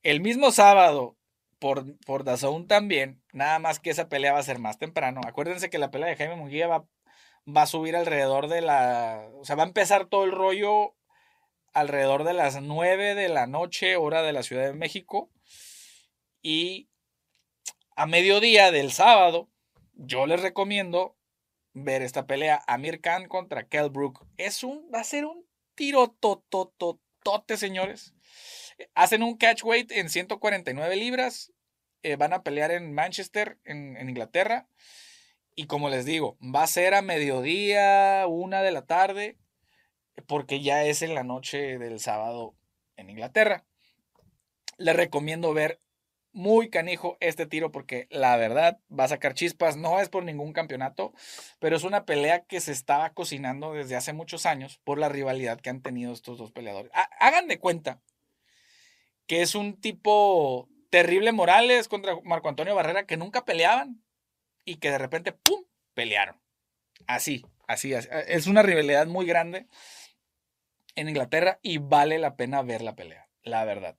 el 0.04 0.22
mismo 0.22 0.52
sábado, 0.52 1.18
por, 1.60 1.98
por 2.06 2.24
Dazón 2.24 2.68
también, 2.68 3.24
nada 3.34 3.60
más 3.60 3.80
que 3.80 3.92
esa 3.92 4.10
pelea 4.10 4.34
va 4.34 4.40
a 4.40 4.44
ser 4.44 4.60
más 4.60 4.78
temprano. 4.78 5.22
Acuérdense 5.26 5.70
que 5.70 5.78
la 5.78 5.92
pelea 5.92 6.10
de 6.10 6.16
Jaime 6.16 6.36
Munguía 6.36 6.68
va, 6.68 6.86
va 7.48 7.64
a 7.64 7.68
subir 7.68 7.96
alrededor 7.96 8.48
de 8.48 8.62
la. 8.62 9.28
O 9.36 9.46
sea, 9.46 9.56
va 9.56 9.64
a 9.64 9.68
empezar 9.68 10.06
todo 10.06 10.24
el 10.24 10.32
rollo 10.32 10.96
alrededor 11.74 12.24
de 12.24 12.34
las 12.34 12.62
9 12.62 13.16
de 13.16 13.30
la 13.30 13.48
noche, 13.48 13.96
hora 13.96 14.22
de 14.22 14.34
la 14.34 14.44
Ciudad 14.44 14.66
de 14.66 14.74
México. 14.74 15.30
Y 16.42 16.90
a 17.96 18.06
mediodía 18.06 18.72
del 18.72 18.92
sábado, 18.92 19.50
yo 19.94 20.26
les 20.26 20.42
recomiendo 20.42 21.16
ver 21.74 22.02
esta 22.02 22.28
pelea. 22.28 22.62
Amir 22.68 23.02
Khan 23.02 23.28
contra 23.28 23.68
Kell 23.68 23.90
Brook. 23.90 24.26
Es 24.38 24.64
un, 24.64 24.90
va 24.94 25.02
a 25.02 25.06
ser 25.06 25.26
un 25.26 25.46
tiro 25.76 26.10
totototote, 26.20 27.58
señores. 27.58 28.14
Hacen 28.96 29.24
un 29.24 29.38
catch 29.38 29.64
weight 29.64 29.92
en 29.92 30.10
149 30.10 30.96
libras. 30.96 31.54
Eh, 32.04 32.16
van 32.16 32.34
a 32.34 32.44
pelear 32.44 32.72
en 32.72 32.94
Manchester, 32.94 33.60
en, 33.64 33.96
en, 33.96 34.10
Inglaterra. 34.10 34.68
Y 35.56 35.68
como 35.68 35.90
les 35.90 36.06
digo, 36.06 36.38
va 36.42 36.64
a 36.64 36.68
ser 36.68 36.96
a 36.96 37.02
mediodía, 37.02 38.26
una 38.28 38.64
de 38.64 38.72
la 38.72 38.86
tarde, 38.86 39.38
porque 40.28 40.62
ya 40.62 40.84
es 40.84 41.02
en 41.02 41.16
la 41.16 41.24
noche 41.24 41.78
del 41.78 42.00
sábado 42.00 42.56
en 42.98 43.10
Inglaterra. 43.10 43.66
Les 44.78 44.96
recomiendo 44.96 45.54
ver 45.54 45.80
muy 46.34 46.70
canijo 46.70 47.18
este 47.20 47.46
tiro 47.46 47.72
porque 47.72 48.08
la 48.10 48.38
verdad 48.38 48.80
va 48.98 49.06
a 49.06 49.10
sacar 49.10 49.34
chispas. 49.34 49.78
No 49.78 50.00
es 50.00 50.10
por 50.10 50.24
ningún 50.24 50.54
campeonato, 50.54 51.14
pero 51.60 51.76
es 51.76 51.84
una 51.84 52.06
pelea 52.06 52.46
que 52.46 52.62
se 52.62 52.72
estaba 52.72 53.12
cocinando 53.14 53.74
desde 53.74 53.96
hace 53.96 54.14
muchos 54.14 54.46
años 54.46 54.80
por 54.84 54.98
la 54.98 55.10
rivalidad 55.10 55.60
que 55.60 55.70
han 55.70 55.82
tenido 55.82 56.14
estos 56.14 56.38
dos 56.38 56.52
peleadores. 56.52 56.92
Hagan 57.20 57.48
de 57.48 57.60
cuenta 57.60 58.02
que 59.28 59.42
es 59.42 59.56
un 59.56 59.80
tipo 59.80 60.70
terrible 60.90 61.32
Morales 61.32 61.88
contra 61.88 62.20
Marco 62.24 62.50
Antonio 62.50 62.76
Barrera 62.76 63.06
que 63.06 63.18
nunca 63.18 63.46
peleaban 63.46 64.04
y 64.66 64.78
que 64.78 64.92
de 64.92 64.98
repente, 64.98 65.32
¡pum!, 65.32 65.64
pelearon. 65.94 66.40
Así, 67.08 67.46
así, 67.68 67.94
así. 67.94 68.08
Es 68.28 68.48
una 68.48 68.62
rivalidad 68.62 69.08
muy 69.08 69.26
grande 69.26 69.68
en 70.96 71.10
Inglaterra 71.10 71.60
y 71.62 71.78
vale 71.78 72.20
la 72.20 72.36
pena 72.36 72.62
ver 72.62 72.82
la 72.82 72.96
pelea, 72.96 73.30
la 73.44 73.66
verdad. 73.66 73.98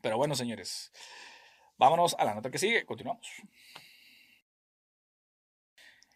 Pero 0.00 0.16
bueno, 0.16 0.34
señores, 0.34 0.92
vámonos 1.76 2.16
a 2.18 2.24
la 2.24 2.34
nota 2.34 2.50
que 2.50 2.58
sigue, 2.58 2.84
continuamos. 2.86 3.26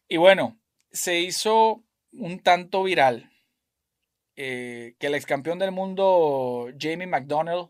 Y 0.09 0.17
bueno, 0.17 0.59
se 0.91 1.21
hizo 1.21 1.85
un 2.13 2.41
tanto 2.41 2.83
viral 2.83 3.33
eh, 4.37 4.97
que 4.99 5.07
el 5.09 5.15
ex 5.15 5.27
campeón 5.27 5.59
del 5.59 5.73
mundo, 5.73 6.69
Jamie 6.79 7.07
McDonnell, 7.07 7.69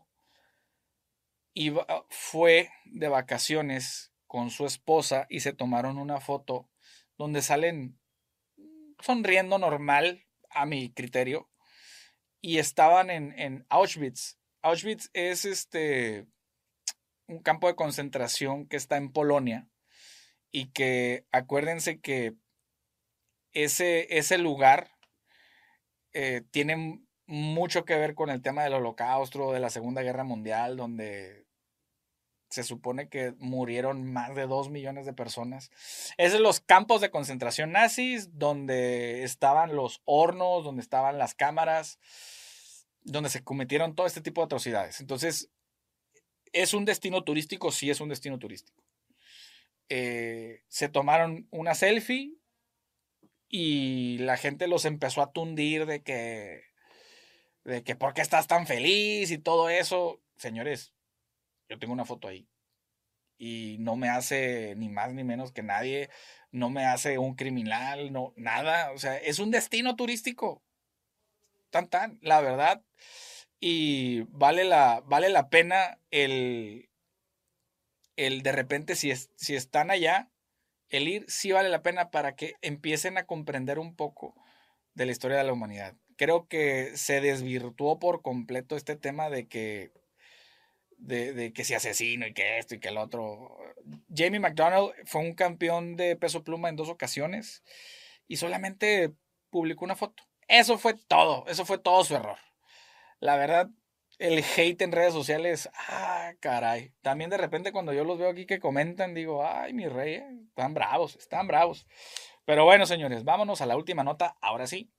iba, 1.53 2.05
fue 2.09 2.69
de 2.85 3.07
vacaciones 3.07 4.11
con 4.27 4.49
su 4.49 4.65
esposa 4.65 5.27
y 5.29 5.39
se 5.39 5.53
tomaron 5.53 5.97
una 5.97 6.19
foto 6.19 6.69
donde 7.17 7.41
salen 7.41 7.97
sonriendo 8.99 9.57
normal, 9.57 10.25
a 10.49 10.65
mi 10.65 10.91
criterio, 10.91 11.49
y 12.45 12.59
estaban 12.59 13.09
en, 13.09 13.33
en 13.39 13.65
Auschwitz. 13.69 14.37
Auschwitz 14.61 15.09
es 15.13 15.45
este 15.45 16.27
un 17.27 17.39
campo 17.39 17.65
de 17.65 17.75
concentración 17.75 18.67
que 18.67 18.77
está 18.77 18.97
en 18.97 19.11
Polonia 19.11 19.67
y 20.51 20.67
que 20.71 21.25
acuérdense 21.31 21.99
que 21.99 22.35
ese, 23.51 24.15
ese 24.15 24.37
lugar 24.37 24.91
eh, 26.13 26.43
tiene 26.51 27.01
mucho 27.25 27.83
que 27.83 27.95
ver 27.95 28.13
con 28.13 28.29
el 28.29 28.43
tema 28.43 28.63
del 28.63 28.73
holocausto, 28.73 29.51
de 29.51 29.59
la 29.59 29.71
Segunda 29.71 30.03
Guerra 30.03 30.23
Mundial, 30.23 30.77
donde 30.77 31.44
se 32.55 32.63
supone 32.63 33.09
que 33.09 33.33
murieron 33.37 34.13
más 34.13 34.33
de 34.33 34.47
dos 34.47 34.69
millones 34.69 35.05
de 35.05 35.11
personas. 35.11 35.71
Es 36.17 36.31
de 36.31 36.39
los 36.39 36.61
campos 36.61 37.01
de 37.01 37.11
concentración 37.11 37.73
nazis, 37.73 38.39
donde 38.39 39.23
estaban 39.23 39.75
los 39.75 40.01
hornos, 40.05 40.63
donde 40.63 40.81
estaban 40.81 41.17
las 41.17 41.35
cámaras, 41.35 41.99
donde 43.01 43.29
se 43.29 43.43
cometieron 43.43 43.93
todo 43.93 44.07
este 44.07 44.21
tipo 44.21 44.39
de 44.39 44.45
atrocidades. 44.45 45.01
Entonces, 45.01 45.49
¿es 46.53 46.73
un 46.73 46.85
destino 46.85 47.25
turístico? 47.25 47.73
Sí, 47.73 47.89
es 47.89 47.99
un 47.99 48.07
destino 48.07 48.39
turístico. 48.39 48.85
Eh, 49.89 50.63
se 50.69 50.87
tomaron 50.87 51.49
una 51.51 51.75
selfie 51.75 52.37
y 53.49 54.19
la 54.19 54.37
gente 54.37 54.67
los 54.67 54.85
empezó 54.85 55.21
a 55.21 55.33
tundir 55.33 55.85
de 55.85 56.03
que, 56.03 56.63
de 57.65 57.83
que, 57.83 57.97
¿por 57.97 58.13
qué 58.13 58.21
estás 58.21 58.47
tan 58.47 58.65
feliz? 58.65 59.29
Y 59.29 59.39
todo 59.39 59.67
eso. 59.67 60.21
Señores, 60.37 60.94
yo 61.69 61.79
tengo 61.79 61.93
una 61.93 62.05
foto 62.05 62.27
ahí. 62.27 62.47
Y 63.37 63.77
no 63.79 63.95
me 63.95 64.09
hace 64.09 64.75
ni 64.77 64.89
más 64.89 65.13
ni 65.13 65.23
menos 65.23 65.51
que 65.51 65.63
nadie, 65.63 66.09
no 66.51 66.69
me 66.69 66.85
hace 66.85 67.17
un 67.17 67.35
criminal, 67.35 68.13
no, 68.13 68.33
nada. 68.37 68.91
O 68.91 68.97
sea, 68.97 69.17
es 69.17 69.39
un 69.39 69.51
destino 69.51 69.95
turístico 69.95 70.63
tan, 71.69 71.89
tan, 71.89 72.19
la 72.21 72.39
verdad. 72.41 72.83
Y 73.59 74.21
vale 74.29 74.63
la, 74.63 75.01
vale 75.05 75.29
la 75.29 75.49
pena 75.49 75.99
el, 76.11 76.89
el 78.15 78.41
de 78.43 78.51
repente, 78.51 78.95
si, 78.95 79.11
es, 79.11 79.31
si 79.35 79.55
están 79.55 79.91
allá, 79.91 80.29
el 80.89 81.07
ir 81.07 81.25
sí 81.27 81.51
vale 81.51 81.69
la 81.69 81.81
pena 81.81 82.11
para 82.11 82.35
que 82.35 82.53
empiecen 82.61 83.17
a 83.17 83.25
comprender 83.25 83.79
un 83.79 83.95
poco 83.95 84.35
de 84.93 85.05
la 85.05 85.11
historia 85.11 85.37
de 85.37 85.43
la 85.43 85.53
humanidad. 85.53 85.95
Creo 86.15 86.47
que 86.47 86.95
se 86.95 87.19
desvirtuó 87.19 87.99
por 87.99 88.21
completo 88.21 88.77
este 88.77 88.95
tema 88.95 89.29
de 89.29 89.47
que 89.47 89.91
de, 90.97 91.53
que 91.53 91.63
si 91.63 91.73
asesino 91.73 92.27
y 92.27 92.33
que 92.33 92.57
esto 92.57 92.75
y 92.75 92.79
que 92.79 92.89
el 92.89 92.97
otro. 92.97 93.57
Jamie 94.13 94.39
McDonald 94.39 94.93
fue 95.05 95.21
un 95.21 95.33
campeón 95.33 95.95
de 95.95 96.15
peso 96.15 96.43
pluma 96.43 96.69
en 96.69 96.75
dos 96.75 96.89
ocasiones 96.89 97.63
y 98.27 98.37
solamente 98.37 99.13
publicó 99.49 99.85
una 99.85 99.95
foto. 99.95 100.23
Eso 100.47 100.77
fue 100.77 100.93
todo, 100.93 101.45
eso 101.47 101.65
fue 101.65 101.77
todo 101.77 102.03
su 102.03 102.15
error. 102.15 102.37
La 103.19 103.35
verdad, 103.37 103.69
el 104.19 104.43
hate 104.43 104.81
en 104.81 104.91
redes 104.91 105.13
sociales, 105.13 105.69
ah, 105.89 106.33
caray. 106.39 106.93
También 107.01 107.29
de 107.29 107.37
repente 107.37 107.71
cuando 107.71 107.93
yo 107.93 108.03
los 108.03 108.17
veo 108.17 108.29
aquí 108.29 108.45
que 108.45 108.59
comentan, 108.59 109.13
digo, 109.13 109.45
ay, 109.45 109.73
mi 109.73 109.87
rey, 109.87 110.21
están 110.47 110.73
bravos, 110.73 111.15
están 111.15 111.47
bravos. 111.47 111.85
Pero 112.45 112.63
bueno, 112.63 112.85
señores, 112.85 113.23
vámonos 113.23 113.61
a 113.61 113.65
la 113.65 113.75
última 113.75 114.03
nota. 114.03 114.37
Ahora 114.41 114.67
sí, 114.67 114.91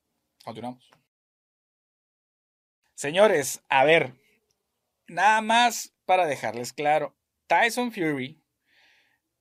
continuamos. 0.44 0.90
Señores, 2.94 3.62
a 3.68 3.84
ver, 3.84 4.14
nada 5.08 5.40
más 5.40 5.94
para 6.04 6.26
dejarles 6.26 6.72
claro, 6.72 7.16
Tyson 7.46 7.92
Fury 7.92 8.42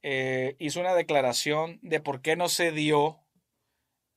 eh, 0.03 0.55
hizo 0.59 0.79
una 0.79 0.93
declaración 0.93 1.79
de 1.81 1.99
por 1.99 2.21
qué 2.21 2.35
no 2.35 2.49
se 2.49 2.71
dio 2.71 3.25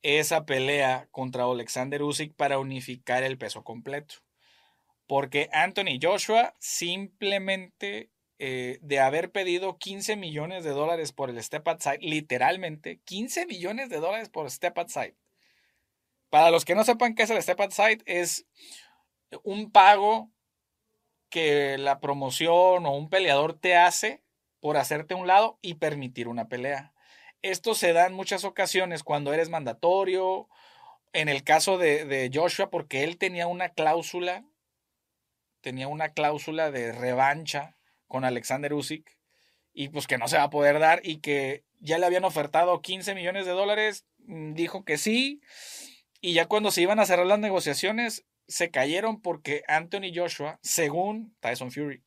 esa 0.01 0.45
pelea 0.45 1.07
contra 1.11 1.43
Alexander 1.43 2.03
Usyk 2.03 2.35
para 2.35 2.59
unificar 2.59 3.23
el 3.23 3.37
peso 3.37 3.63
completo. 3.63 4.15
Porque 5.07 5.49
Anthony 5.51 5.97
Joshua 6.01 6.53
simplemente 6.59 8.11
eh, 8.37 8.77
de 8.81 8.99
haber 8.99 9.31
pedido 9.31 9.77
15 9.77 10.15
millones 10.15 10.63
de 10.63 10.69
dólares 10.69 11.11
por 11.11 11.29
el 11.29 11.41
step 11.43 11.67
outside, 11.67 11.99
literalmente 12.01 13.01
15 13.03 13.47
millones 13.47 13.89
de 13.89 13.97
dólares 13.97 14.29
por 14.29 14.49
step 14.49 14.77
outside. 14.77 15.15
Para 16.29 16.51
los 16.51 16.63
que 16.63 16.75
no 16.75 16.83
sepan 16.83 17.15
qué 17.15 17.23
es 17.23 17.29
el 17.31 17.41
step 17.41 17.59
outside, 17.59 18.03
es 18.05 18.45
un 19.43 19.71
pago 19.71 20.31
que 21.29 21.77
la 21.77 21.99
promoción 21.99 22.85
o 22.85 22.91
un 22.95 23.09
peleador 23.09 23.53
te 23.53 23.75
hace 23.75 24.21
por 24.59 24.77
hacerte 24.77 25.13
un 25.13 25.27
lado 25.27 25.57
y 25.61 25.75
permitir 25.75 26.27
una 26.27 26.47
pelea. 26.47 26.93
Esto 27.41 27.73
se 27.73 27.93
da 27.93 28.05
en 28.05 28.13
muchas 28.13 28.43
ocasiones 28.43 29.03
cuando 29.03 29.33
eres 29.33 29.49
mandatorio. 29.49 30.49
En 31.13 31.29
el 31.29 31.43
caso 31.43 31.77
de, 31.77 32.29
Joshua, 32.33 32.69
porque 32.69 33.03
él 33.03 33.17
tenía 33.17 33.47
una 33.47 33.69
cláusula, 33.69 34.45
tenía 35.61 35.87
una 35.87 36.09
cláusula 36.09 36.71
de 36.71 36.91
revancha 36.91 37.77
con 38.07 38.25
Alexander 38.25 38.73
Usyk 38.73 39.17
y 39.71 39.89
pues 39.89 40.07
que 40.07 40.17
no 40.17 40.27
se 40.27 40.37
va 40.37 40.43
a 40.43 40.49
poder 40.49 40.79
dar 40.79 41.01
y 41.03 41.17
que 41.17 41.63
ya 41.79 41.97
le 41.97 42.05
habían 42.05 42.25
ofertado 42.25 42.81
15 42.81 43.15
millones 43.15 43.45
de 43.45 43.51
dólares, 43.51 44.05
mm, 44.25 44.53
dijo 44.53 44.83
que 44.83 44.97
sí 44.97 45.41
y 46.21 46.33
ya 46.33 46.47
cuando 46.47 46.71
se 46.71 46.81
iban 46.81 46.99
a 46.99 47.05
cerrar 47.05 47.25
las 47.25 47.39
negociaciones 47.39 48.25
se 48.49 48.71
cayeron 48.71 49.21
porque 49.21 49.63
Anthony 49.67 50.11
Joshua, 50.13 50.59
según 50.61 51.35
Tyson 51.39 51.71
Fury, 51.71 52.03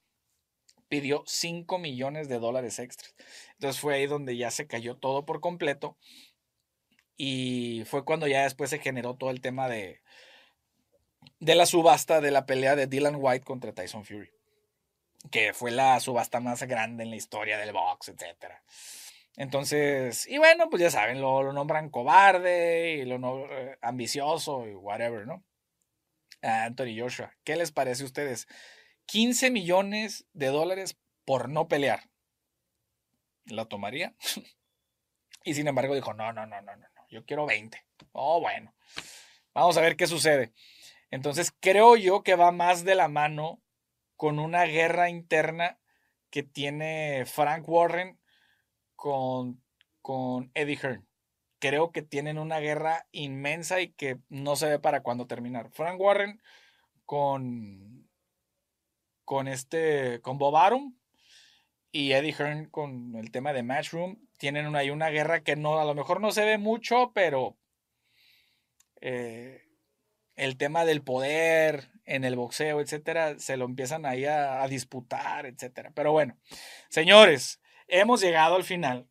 pidió 0.88 1.22
5 1.26 1.78
millones 1.78 2.28
de 2.28 2.38
dólares 2.38 2.78
extras. 2.78 3.14
Entonces 3.54 3.80
fue 3.80 3.94
ahí 3.94 4.06
donde 4.06 4.36
ya 4.36 4.50
se 4.50 4.66
cayó 4.66 4.96
todo 4.96 5.24
por 5.24 5.40
completo. 5.40 5.96
Y 7.16 7.84
fue 7.86 8.04
cuando 8.04 8.26
ya 8.26 8.42
después 8.42 8.70
se 8.70 8.80
generó 8.80 9.14
todo 9.14 9.30
el 9.30 9.40
tema 9.40 9.68
de, 9.68 10.02
de 11.38 11.54
la 11.54 11.64
subasta 11.64 12.20
de 12.20 12.32
la 12.32 12.44
pelea 12.44 12.74
de 12.76 12.88
Dylan 12.88 13.16
White 13.18 13.44
contra 13.44 13.72
Tyson 13.72 14.04
Fury. 14.04 14.30
que 15.30 15.54
fue 15.54 15.70
la 15.70 16.00
subasta 16.00 16.40
más 16.40 16.62
grande 16.64 17.04
en 17.04 17.10
la 17.10 17.16
historia 17.16 17.56
del 17.56 17.72
box, 17.72 18.08
etc. 18.08 18.52
Entonces, 19.36 20.26
y 20.26 20.38
bueno, 20.38 20.68
pues 20.68 20.82
ya 20.82 20.90
saben, 20.90 21.20
lo, 21.20 21.52
nombran 21.52 21.88
cobarde 21.88 22.94
y 22.94 23.04
lo 23.04 23.18
no, 23.18 23.46
eh, 23.50 23.78
ambicioso 23.80 24.66
y 24.66 24.74
whatever, 24.74 25.26
¿no? 25.26 25.44
Anthony 26.42 26.98
Joshua, 26.98 27.34
¿qué 27.44 27.56
les 27.56 27.72
parece 27.72 28.02
a 28.02 28.06
ustedes? 28.06 28.48
15 29.06 29.50
millones 29.50 30.26
de 30.32 30.48
dólares 30.48 30.96
por 31.24 31.48
no 31.48 31.68
pelear. 31.68 32.10
¿La 33.46 33.66
tomaría? 33.66 34.14
y 35.44 35.54
sin 35.54 35.68
embargo 35.68 35.94
dijo, 35.94 36.14
no, 36.14 36.32
no, 36.32 36.46
no, 36.46 36.60
no, 36.60 36.76
no, 36.76 36.88
yo 37.08 37.24
quiero 37.24 37.46
20. 37.46 37.84
Oh, 38.12 38.40
bueno. 38.40 38.74
Vamos 39.54 39.76
a 39.76 39.80
ver 39.80 39.96
qué 39.96 40.06
sucede. 40.06 40.52
Entonces 41.10 41.52
creo 41.60 41.96
yo 41.96 42.22
que 42.22 42.36
va 42.36 42.52
más 42.52 42.84
de 42.84 42.94
la 42.94 43.08
mano 43.08 43.60
con 44.16 44.38
una 44.38 44.64
guerra 44.64 45.10
interna 45.10 45.78
que 46.30 46.42
tiene 46.42 47.24
Frank 47.26 47.68
Warren 47.68 48.18
con, 48.96 49.62
con 50.00 50.50
Eddie 50.54 50.78
Hearn. 50.78 51.06
Creo 51.62 51.92
que 51.92 52.02
tienen 52.02 52.38
una 52.38 52.58
guerra 52.58 53.06
inmensa 53.12 53.80
y 53.80 53.92
que 53.92 54.18
no 54.28 54.56
se 54.56 54.66
ve 54.68 54.78
para 54.80 55.04
cuándo 55.04 55.28
terminar. 55.28 55.70
Frank 55.70 56.00
Warren 56.00 56.42
con, 57.06 58.10
con 59.24 59.46
este, 59.46 60.20
con 60.22 60.38
Bob 60.38 60.56
Arum 60.56 60.96
y 61.92 62.14
Eddie 62.14 62.34
Hearn 62.36 62.64
con 62.68 63.14
el 63.14 63.30
tema 63.30 63.52
de 63.52 63.62
Matchroom 63.62 64.16
tienen 64.38 64.74
ahí 64.74 64.90
una 64.90 65.10
guerra 65.10 65.44
que 65.44 65.54
no, 65.54 65.78
a 65.78 65.84
lo 65.84 65.94
mejor 65.94 66.20
no 66.20 66.32
se 66.32 66.44
ve 66.44 66.58
mucho, 66.58 67.12
pero 67.14 67.56
eh, 69.00 69.62
el 70.34 70.56
tema 70.56 70.84
del 70.84 71.04
poder 71.04 71.92
en 72.06 72.24
el 72.24 72.34
boxeo, 72.34 72.80
etcétera, 72.80 73.38
se 73.38 73.56
lo 73.56 73.66
empiezan 73.66 74.04
ahí 74.04 74.24
a, 74.24 74.66
disputar, 74.66 75.46
etcétera. 75.46 75.92
Pero 75.94 76.10
bueno, 76.10 76.36
señores, 76.88 77.60
hemos 77.86 78.20
llegado 78.20 78.56
al 78.56 78.64
final 78.64 79.06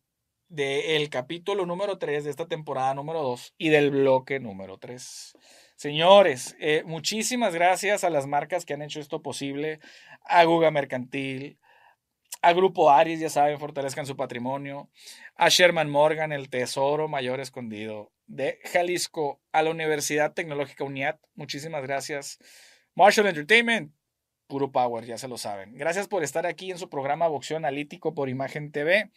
del 0.52 1.08
capítulo 1.08 1.64
número 1.64 1.96
3 1.96 2.24
de 2.24 2.30
esta 2.30 2.46
temporada 2.46 2.92
número 2.92 3.22
2 3.22 3.54
y 3.56 3.70
del 3.70 3.90
bloque 3.90 4.38
número 4.38 4.76
3. 4.76 5.32
Señores, 5.76 6.56
eh, 6.60 6.82
muchísimas 6.84 7.54
gracias 7.54 8.04
a 8.04 8.10
las 8.10 8.26
marcas 8.26 8.66
que 8.66 8.74
han 8.74 8.82
hecho 8.82 9.00
esto 9.00 9.22
posible, 9.22 9.80
a 10.26 10.44
Guga 10.44 10.70
Mercantil, 10.70 11.58
a 12.42 12.52
Grupo 12.52 12.90
Aries, 12.90 13.18
ya 13.18 13.30
saben, 13.30 13.58
fortalezcan 13.58 14.04
su 14.04 14.14
patrimonio, 14.14 14.90
a 15.36 15.48
Sherman 15.48 15.88
Morgan, 15.88 16.32
el 16.32 16.50
tesoro 16.50 17.08
mayor 17.08 17.40
escondido 17.40 18.12
de 18.26 18.58
Jalisco, 18.64 19.40
a 19.52 19.62
la 19.62 19.70
Universidad 19.70 20.34
Tecnológica 20.34 20.84
UNIAT, 20.84 21.18
muchísimas 21.34 21.82
gracias. 21.82 22.38
Marshall 22.94 23.28
Entertainment, 23.28 23.94
puro 24.48 24.70
power, 24.70 25.06
ya 25.06 25.16
se 25.16 25.28
lo 25.28 25.38
saben. 25.38 25.72
Gracias 25.78 26.08
por 26.08 26.22
estar 26.22 26.46
aquí 26.46 26.70
en 26.70 26.76
su 26.76 26.90
programa 26.90 27.26
Boxeo 27.26 27.56
Analítico 27.56 28.12
por 28.12 28.28
Imagen 28.28 28.70
TV. 28.70 29.10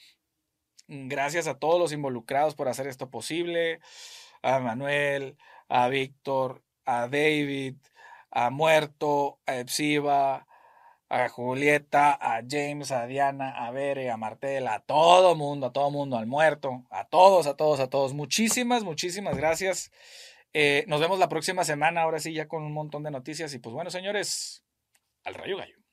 Gracias 0.87 1.47
a 1.47 1.57
todos 1.57 1.79
los 1.79 1.91
involucrados 1.91 2.55
por 2.55 2.67
hacer 2.67 2.87
esto 2.87 3.09
posible, 3.09 3.79
a 4.43 4.59
Manuel, 4.59 5.37
a 5.67 5.87
Víctor, 5.87 6.63
a 6.85 7.07
David, 7.07 7.75
a 8.29 8.49
Muerto, 8.51 9.39
a 9.47 9.57
Epsiba, 9.57 10.47
a 11.09 11.29
Julieta, 11.29 12.17
a 12.19 12.41
James, 12.47 12.91
a 12.91 13.07
Diana, 13.07 13.65
a 13.65 13.71
Bere, 13.71 14.11
a 14.11 14.17
Martel, 14.17 14.67
a 14.67 14.79
todo 14.79 15.35
mundo, 15.35 15.67
a 15.67 15.73
todo 15.73 15.89
mundo, 15.91 16.17
al 16.17 16.27
muerto, 16.27 16.85
a 16.89 17.05
todos, 17.05 17.47
a 17.47 17.55
todos, 17.55 17.79
a 17.79 17.89
todos. 17.89 18.13
Muchísimas, 18.13 18.83
muchísimas 18.83 19.37
gracias. 19.37 19.91
Eh, 20.53 20.85
nos 20.87 20.99
vemos 20.99 21.19
la 21.19 21.29
próxima 21.29 21.63
semana, 21.63 22.01
ahora 22.01 22.19
sí, 22.19 22.33
ya 22.33 22.47
con 22.47 22.63
un 22.63 22.73
montón 22.73 23.03
de 23.03 23.11
noticias. 23.11 23.53
Y 23.53 23.59
pues 23.59 23.73
bueno, 23.73 23.89
señores, 23.89 24.63
al 25.23 25.35
rayo 25.35 25.57
gallo. 25.57 25.84